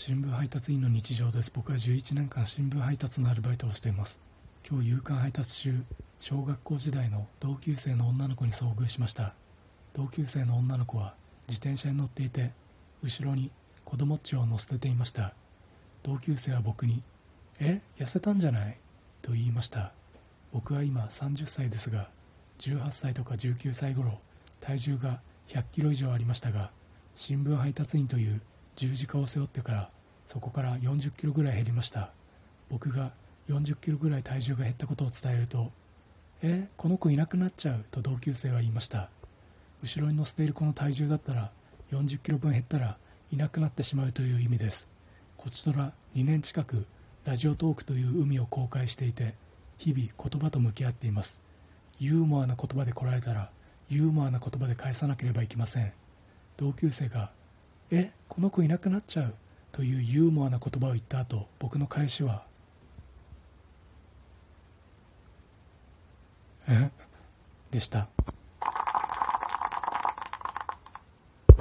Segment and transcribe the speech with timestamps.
[0.00, 1.50] 新聞配達員の日常です。
[1.52, 4.20] 僕は11年間新聞配達のアルバイトをしています。
[4.64, 5.82] 今日夕刊配達中
[6.20, 9.34] 小学校時代の同級生の女の子に遭遇しました。
[9.94, 11.16] 同級生の女の子は
[11.48, 12.52] 自転車に乗っていて
[13.02, 13.50] 後ろに
[13.84, 15.34] 子供っちを乗せていました。
[16.04, 17.02] 同級生は僕に
[17.58, 18.78] 「え痩せたんじゃない?」
[19.20, 19.92] と言いました。
[20.52, 22.08] 僕は今30歳ですが
[22.60, 24.20] 18歳とか19歳頃
[24.60, 26.70] 体重が100キロ以上ありましたが
[27.16, 28.40] 新聞配達員という
[28.78, 29.90] 十字架を背負ってから
[30.24, 32.12] そこから40キロぐらい減りました。
[32.68, 33.10] 僕が
[33.48, 35.72] 40キロぐらい体重が減ったことを伝えると
[36.42, 39.10] 「えこの子いなくなっちゃう」と同級生は言いました。
[39.82, 41.50] 後ろに乗せている子の体重だったら
[41.90, 42.98] 40キロ分減ったら
[43.32, 44.86] いなくなってしまうという意味です。
[45.36, 46.86] こちとら2年近く
[47.24, 49.34] ラジオトークという海を公開していて
[49.78, 51.40] 日々言葉と向き合っています。
[51.98, 53.50] ユーモアな言葉で来られたら
[53.88, 55.92] ユーモアな言葉で返さなければいけません。
[56.56, 57.32] 同級生が
[57.90, 59.34] えこの子いなくなっちゃう
[59.72, 62.42] というユーモアな言葉を言った後僕の返しは
[66.68, 66.90] え？
[67.70, 68.08] でした